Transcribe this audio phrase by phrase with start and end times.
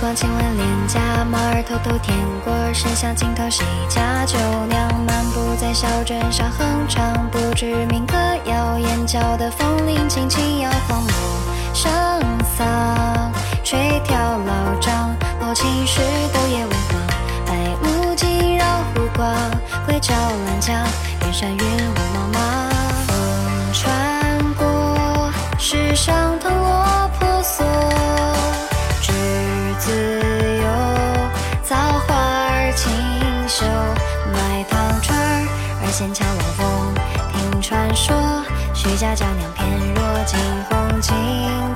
[0.00, 4.38] 光亲吻脸颊，猫儿偷偷舔过，伸向尽头谁家酒
[4.70, 5.04] 酿？
[5.04, 8.16] 漫步在小镇上哼唱，不知名歌
[8.46, 11.12] 谣，眼角的风铃轻轻摇晃，陌
[11.74, 11.92] 声
[12.56, 13.30] 桑，
[13.62, 16.00] 垂髫老张，某青石
[16.32, 16.98] 豆叶微黄，
[17.44, 17.52] 白
[17.84, 19.30] 雾惊绕湖光，
[19.84, 20.14] 归照
[20.46, 20.74] 兰江，
[21.20, 22.38] 远山云雾茫茫，
[37.94, 41.14] 说，徐家娇娘翩若惊鸿，惊，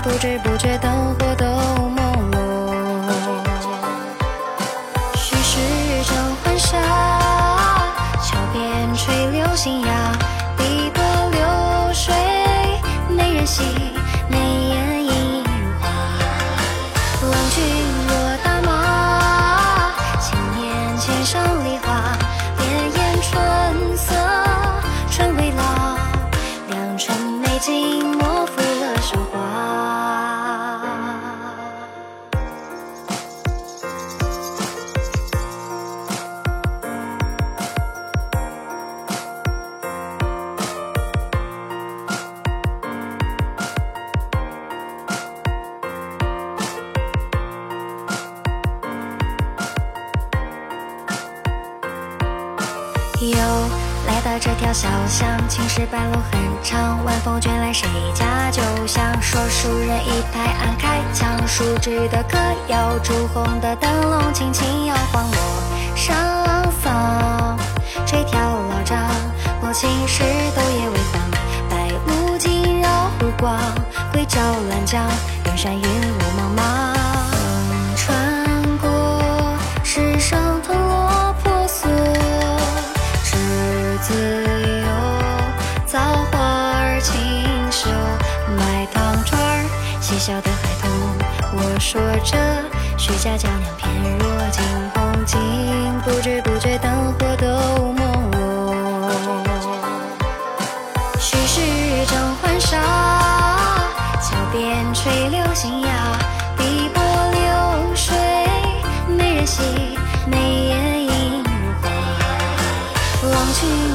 [0.03, 1.99] 不知不觉灯火都朦
[2.33, 2.37] 胧。
[5.17, 5.59] 虚实
[6.05, 6.79] 正欢笑，
[8.23, 10.04] 桥边垂柳新芽，
[54.45, 59.03] 这条小巷，青石板路很长，晚风卷来谁家酒香？
[59.23, 62.37] 说书人一拍案开腔，树枝的歌
[62.69, 66.15] 谣，朱红的灯笼轻轻摇晃，陌上
[66.83, 67.57] 桑，
[68.05, 68.99] 垂髫老张，
[69.63, 70.23] 莫青石
[70.55, 71.23] 豆叶微黄，
[71.71, 73.59] 白雾惊绕湖光，
[74.13, 74.39] 归舟
[74.69, 75.03] 兰江，
[75.47, 76.94] 远山云雾茫茫，
[90.25, 90.91] 小的孩童。
[91.53, 92.35] 我说着
[92.97, 94.63] 虚假娇娘翩若惊
[94.95, 95.39] 鸿竟
[96.01, 97.47] 不知不觉灯火都
[97.93, 98.01] 朦
[98.33, 98.39] 胧
[101.21, 101.61] 许是
[102.07, 102.81] 正浣纱
[104.23, 106.19] 桥边垂柳新芽
[106.57, 108.17] 碧波流水
[109.07, 109.61] 美人兮
[110.27, 111.91] 眉眼映如入画
[113.31, 113.94] 郎君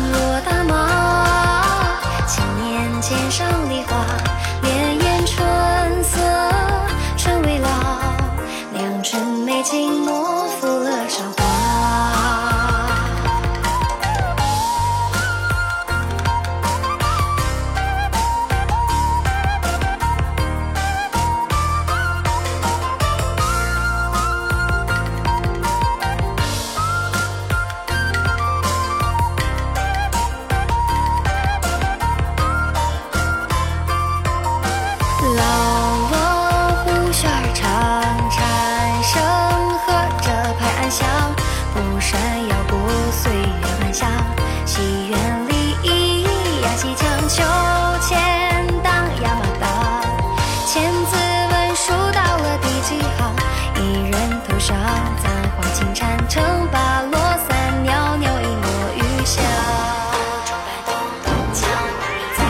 [42.09, 42.73] 山摇过
[43.11, 43.43] 岁月
[43.81, 44.09] 万象
[44.65, 45.53] 戏园里
[45.83, 46.87] 一抹斜
[47.29, 47.43] 秋
[48.01, 49.69] 千荡呀荡
[50.65, 51.15] 千字
[51.51, 53.19] 文书到了第几行
[53.75, 54.75] 一人头上
[55.21, 56.79] 簪花轻缠成北
[57.11, 58.65] 落伞，袅袅一抹
[58.95, 59.43] 余香
[60.87, 61.29] 狐狸
[62.35, 62.41] 在